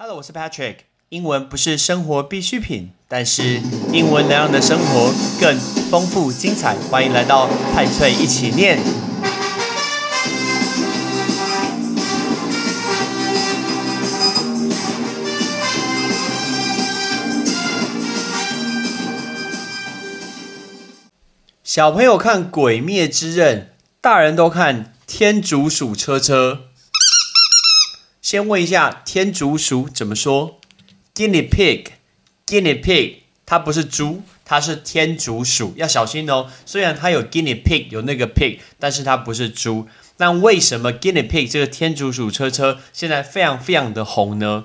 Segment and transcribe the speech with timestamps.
[0.00, 0.76] Hello，我是 Patrick。
[1.08, 3.60] 英文不是生活必需品，但是
[3.92, 5.58] 英文能让你的生活更
[5.90, 6.76] 丰富精彩。
[6.88, 8.78] 欢迎来到派翠一起念。
[21.64, 23.62] 小朋友看《鬼灭之刃》，
[24.00, 26.60] 大人都看《天竺鼠车车》。
[28.20, 30.58] 先问一下天竺鼠怎么说
[31.14, 33.14] ？Guinea pig，Guinea pig，
[33.46, 36.48] 它不是猪，它是天竺鼠，要小心哦。
[36.66, 39.86] 虽然它有 Guinea pig，有那个 pig，但是它不是猪。
[40.18, 44.64] 那为什么 Guinea pig 这个天竺鼠车车现在非常非常的红呢？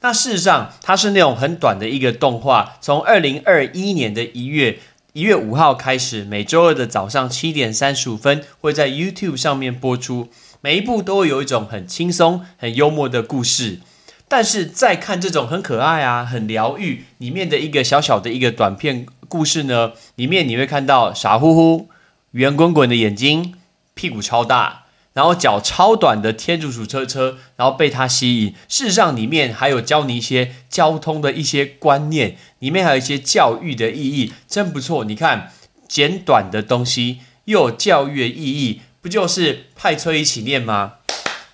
[0.00, 4.78] 那事实上，它是那种很短的一个动画，从二零二一年的一月
[5.12, 10.30] 一月五号开始，每周二的早上七点三十五分会在 YouTube 上面播出。
[10.64, 13.80] 每一部都会有一种很轻松、很幽默的故事，
[14.26, 21.90] 但是再看这种很可爱啊、很疗愈里面的一个小小的一个短片故事呢，里面你会看到傻乎乎、
[22.30, 23.56] 圆滚滚的眼睛、
[23.92, 28.54] 屁股超大，然后脚超短的天竺鼠车车，然后被它吸引。
[28.66, 35.04] 事实上，里面还有教你一些交通的一些观念，里面还有一些教育的意义，真不错。
[35.04, 35.52] 你看，
[35.86, 38.80] 简短的东西又有教育的意义。
[39.04, 40.94] 不就是派崔一起念吗？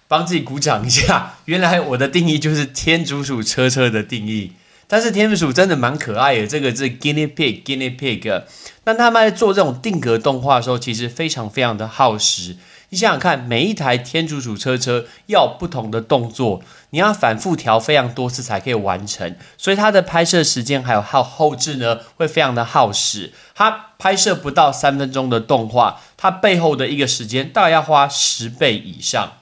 [0.07, 1.35] 帮自己鼓掌一下。
[1.47, 4.53] 原来我的定义就是天竺鼠车车的定义。
[4.87, 8.45] 但是天竺鼠真的蛮可爱的，这个是 guinea pig，guinea pig。
[8.85, 12.55] 那他们在做这种定格动画的时候，其实非常非常的耗时。
[12.91, 16.61] 你想想看，每一台天竺鼠车车要不同的动作，
[16.91, 23.33] 你要反复调非常多次才可以完成，所以它的拍摄时间还有耗后置呢，会非常的耗时。
[23.55, 29.35] 它拍摄不到三分钟的动画，它背后的一个时间大概要花十倍以上。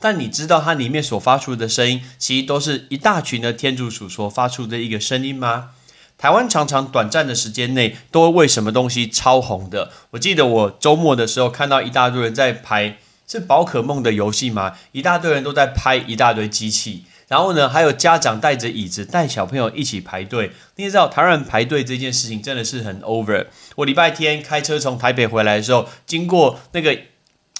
[0.00, 5.70] 但你知道它里面所发出的声音，其实都是一大群的天竺鼠所发出的一个声音吗？
[6.18, 9.92] 台湾常常短暂的时间内都会为什么东西超红的？
[10.10, 12.98] 我记得我周末的时候看到一大堆人在拍，
[13.28, 14.74] 是宝可梦的游戏吗？
[14.90, 20.50] 一大堆人都在拍一大堆机器，然后呢，还有家长带着椅子带小朋友一起排队。
[20.74, 23.46] 你也知道，台湾人排队这件事情真的是很 over。
[23.76, 26.98] 我礼拜天开车从台北回来的时候，经过那个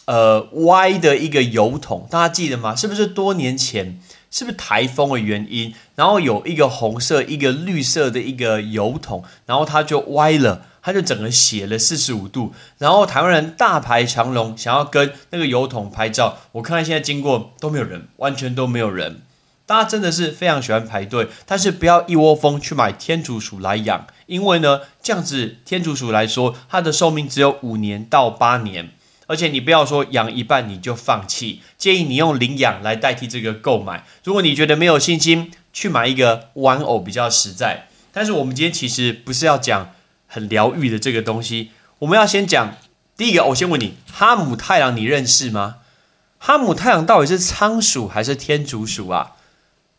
[0.07, 2.75] 呃歪的一个油桶，大家记得吗？
[2.75, 4.01] 是不是多年前？
[4.31, 5.75] 是不是台风的原因？
[5.95, 12.53] 然后有一个红色、一个绿色的一个油桶，然后它就歪了，它就整个斜了四十五度。
[12.79, 16.39] 然后台湾人大排长龙，想要跟那个油桶拍照。
[16.53, 19.23] 我看现在经过都没有人，完全都没有人。
[19.67, 28.91] 大家真的是非常喜欢排队，但是不要一窝蜂去买天竺鼠来养，因为呢，这样子天竺鼠来说，它的寿命只有五年到八年。
[29.29, 34.07] 而且你不要说养一半你就放弃，建议你用领养来代替这个购买。
[34.25, 37.89] 如果你觉得没有信心，去买一个玩偶比较实在。
[38.11, 39.91] 但是我们今天其实不是要讲
[40.27, 42.77] 很疗愈的这个东西，我们要先讲
[43.19, 43.45] 第一个。
[43.45, 45.77] 我先问你，哈姆太郎你认识吗？
[46.39, 49.33] 哈姆太郎到底是仓鼠还是天竺鼠啊？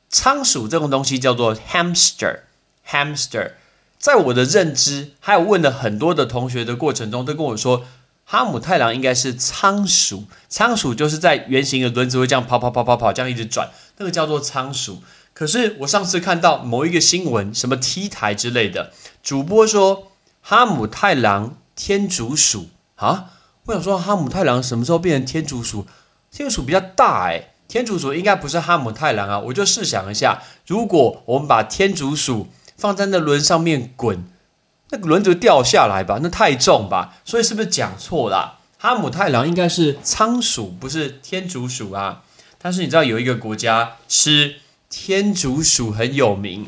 [0.10, 3.52] 仓鼠这种东西叫做 hamster，hamster。
[4.00, 7.86] 在我的认知，还有问了很多的同学的过程中，都跟我说。
[8.32, 15.02] 哈姆太郎应该是仓鼠，仓鼠就是在圆形的轮子会这样跑跑跑跑跑，这样一直转，那个叫做仓鼠。
[15.34, 20.12] 可是我上次看到某一个新闻，什么 T 台之类的，主播说
[20.44, 23.32] 哈姆太郎天竺鼠啊，
[23.66, 25.88] 我想说哈姆太郎什么时候变成天竺鼠？
[26.30, 29.40] 天竺鼠比较大诶，天竺鼠应该不是哈姆太郎啊。
[29.40, 34.24] 我就试想一下，如果我们把天竺鼠放在那轮上面滚。
[34.92, 38.60] 那个轮子掉下来吧，那太重吧，所以是不是讲错了？
[38.80, 42.24] 哈姆太郎应该是仓鼠，不是天竺鼠啊。
[42.58, 44.56] 但是你知道有一个国家吃
[44.90, 46.68] 天竺鼠很有名，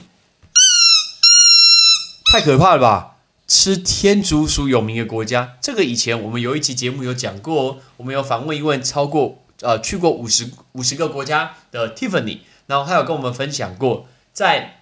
[2.31, 3.15] 太可怕了吧？
[3.47, 7.79] 吃天竺鼠有名的国家，这个以前我们有一期节目有讲过。
[7.97, 14.77] 我们有访问一位超过呃去过五十五十个国家的 Tiffany，然后他有跟我们分享过在。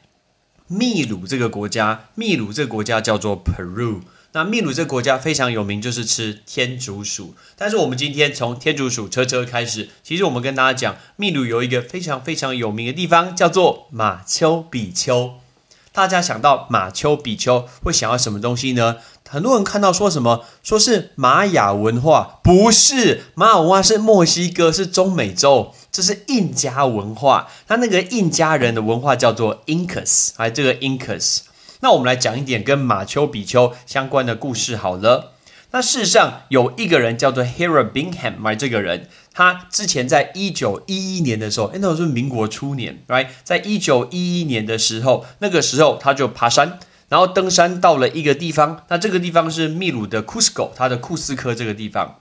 [0.71, 4.01] 秘鲁这个国家，秘鲁这个国家叫做 Peru。
[4.33, 7.33] 那秘鲁这个国家非常有名，就是吃天竺鼠。
[7.57, 15.31] 但是我们今天从天竺鼠车车开始，其实我们跟大家讲，秘鲁有一个非常非常有名的地方，叫做马丘比丘。
[15.91, 18.97] 大家想到马丘比丘，会想要什么东西呢？
[19.27, 27.47] 很多人看到说什么，说是玛雅文化，不是玛雅文化，是墨西哥，是中美洲，这是印加文化。
[27.67, 31.39] 它那个印加人的文化叫做 Incas，哎，这个 Incas。
[31.81, 35.33] 那我们来讲一点跟马丘比丘相关的故事好了。
[35.71, 43.27] 那事实上有一个人叫做 Hera Bingham，买这个人，他之前在一九一一年的时候，哎，那时候是民国初年，right？
[43.43, 52.19] 在一九一一年的时候，那个时候他就爬山，然后登山到了一个地方，那这个地方是秘鲁的库斯科，它的库斯科这个地方。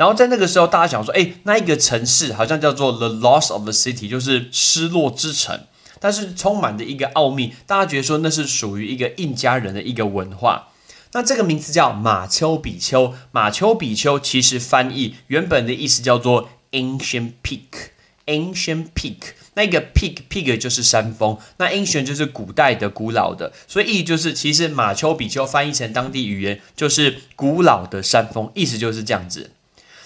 [0.00, 5.60] 然后在那个时候，大家想说，哎，那一个城市好像叫做 The Lost of the City，就是失落之城，
[6.00, 10.68] 但是充满着一个奥秘，大家觉得说那是属于一个印加人的一个文化。
[11.12, 19.18] 那这个名字叫马丘比丘，马丘比丘其实翻译原本的意思叫做 ancient peak，ancient peak，
[19.52, 29.50] 那个 peak peak 就是山峰，那 ancient 就是古代的、古老的，所以意就是，其实马丘比丘翻译成当地语言就是古老的山峰，意思就是这样子。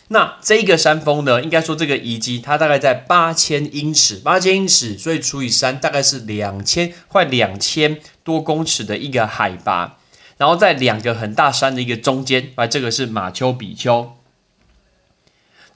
[0.09, 9.97] 那这个山峰呢，应该说这个遗迹它大概在八千英尺，八千英尺，所以除以三，大概是两千快两千多公尺的一个海拔。
[10.37, 14.13] 然后在两个很大山的一个中间，啊，这个是马丘比丘。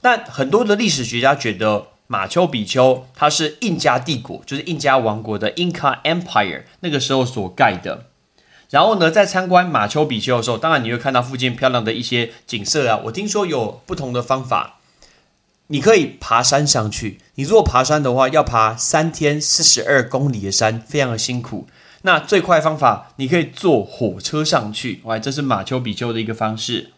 [0.01, 8.08] 那很多的历史学家觉得马丘比丘它是印加帝国，就是印加王国的 Inca Empire 那个时候所盖的。
[8.69, 13.01] 然后呢，在参观马丘比丘的时候，当然你会看到附近漂亮的一些景色啊。
[13.05, 14.79] 我听说有不同的方法，
[15.67, 17.19] 你可以爬山上去。
[17.35, 21.67] 你如果爬山的话，要爬三天四十二公里的山，非常的辛苦。
[22.03, 26.91] 那最快方法，你可以坐火车上去，哇，这是马丘比丘的一个方式。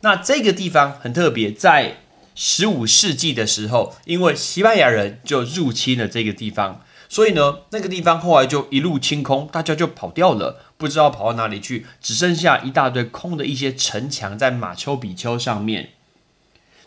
[0.00, 1.98] 那这个地方很特别，在
[2.34, 15.90] 十五世纪的时候，因为西班牙人就入侵了这个地方，所以呢，那个地方后来就一路清空，大家就跑掉了，不知道跑到哪里去，只剩下一大堆空的一些城墙在马丘比丘上面。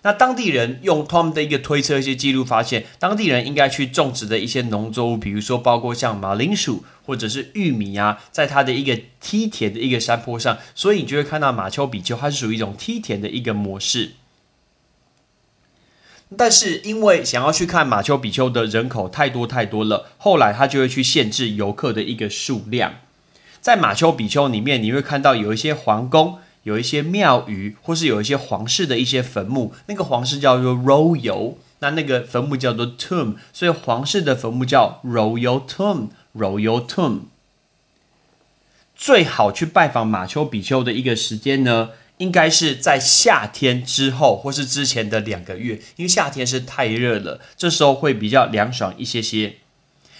[0.04, 14.12] 那当地人用他们的一个推测、一些记录发现，当地人应该去种植的一些农作物，比如说包括像马铃薯或者是玉米啊，在它的一个梯田的一个山坡上，所以你就会看到马丘比丘它是属于一种梯田的一个模式。
[16.38, 22.94] 但是因为想要去看马丘比丘的人口太多太多了，后来他就会去限制游客的一个数量。
[23.62, 26.39] 在马丘比丘里面，你会看到有一些皇宫。
[26.63, 37.19] 有一些庙宇，或是有一些皇室的一些坟墓，那个皇室叫做 royal，那那个坟墓叫做 tomb，所以皇室的坟墓叫 royal tomb，royal tomb。
[38.98, 49.56] 最好去拜访马丘比丘的一个时间呢，应该是在夏天之后，或是之前的两个月，因为夏天是太热了，这时候会比较凉爽一些些。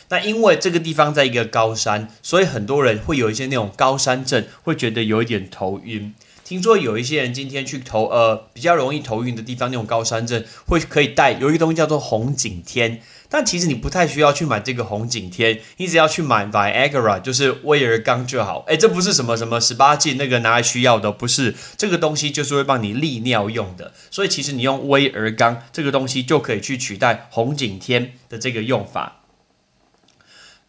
[0.10, 6.14] 那因为这个地方在一个高山，所以很多人会有一些那种高山症，会觉得有一点头晕。
[6.46, 18.64] 听说有一些人今天去头呃比较容易头晕的地方，那种高山症会可以带有一个东西叫做红景天，但其实你不太需要去买这个红景天，你只要去买 Viagra，就是威尔刚就好。
[18.66, 29.17] 哎，这不是什么什么十八禁那个拿来需要的，不是这个东西就是会帮你利尿用的，所以其实你用威尔刚这个东西就可以去取代红景天的这个用法。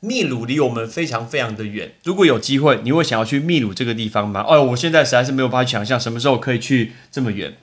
[0.01, 4.45] 秘鲁离我们非常非常的远，如果有机会，你会想要去秘鲁这个地方吗？
[4.47, 7.57] 哦，我现在实在是没有办法想象什么时候可以去这么远。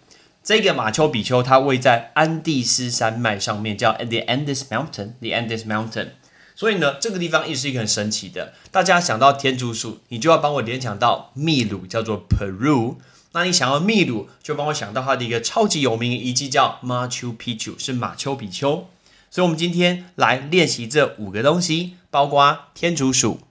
[0.43, 6.09] 这个马丘比丘它位在安第斯山脉上面，叫 The Andes Mountain，The Andes Mountain。
[6.55, 8.53] 所以呢，这个地方也是一个很神奇的。
[8.69, 12.97] 大家想到天竺鼠，你就要帮我联想到秘鲁，叫做 Peru。
[13.31, 18.87] 那你想要秘鲁，就帮我想到它的一个超级有名遗迹叫 Machu Picchu，是马丘比丘。
[19.35, 23.41] 所以，我们今天来练习这五个东西，包括天竺鼠，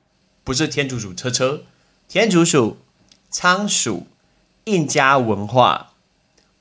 [0.43, 1.65] 不是天竺鼠车车，
[2.09, 2.79] 天竺鼠、
[3.29, 4.07] 仓鼠、
[4.65, 5.93] 印加文化、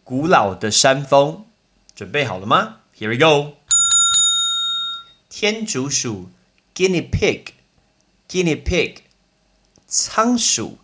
[0.03, 1.45] 古老的山峰，
[1.95, 3.53] 准备好了吗？Here we go。
[5.29, 6.29] 天竺鼠
[6.75, 8.97] ，guinea pig，guinea pig，
[9.87, 10.79] 仓鼠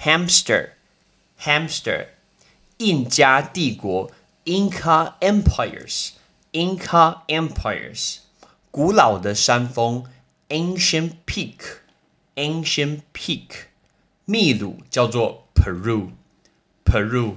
[0.00, 2.06] ，hamster，hamster，
[2.76, 4.12] 印加帝国
[4.44, 6.10] ，Inca empires。
[6.51, 8.17] Inca empires，
[8.71, 10.05] 古老的山峰，
[10.49, 13.49] ancient peak，ancient peak，
[14.25, 17.35] 秘鲁叫做 Peru，Peru。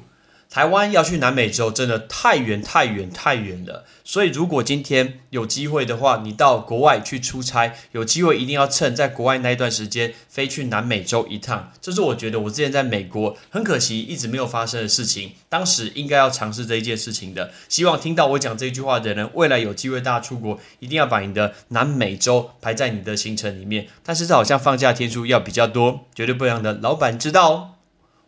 [0.53, 3.86] 台湾要去南美洲，真的太远太远太远了。
[4.03, 11.72] 所以，如果今天有机会的话，你到国外去出差，有机会一定要趁在国外那一段时间飞去南美洲一趟。
[11.81, 17.51] 这是我觉得我之前在美国很可惜一直没有发生的事情，当时应该要尝试这一件事情的。
[17.67, 23.88] 希望听到我讲这句话的人，未来有机会大家出国，一定要把你的南美洲排在你的行程里面。
[24.03, 27.69] 但是这好像放假天数要比较多，绝对不让的老板知道哦。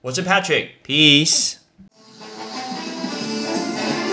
[0.01, 1.64] 我是 Patrick，Peace。